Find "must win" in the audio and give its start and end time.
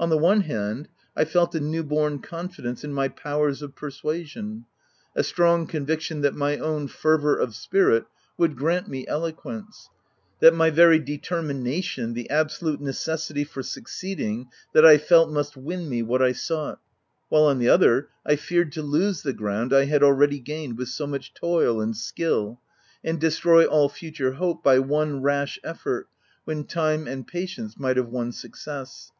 15.30-15.86